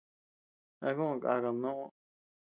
[0.87, 1.85] ¿A kod kàkad noʼo?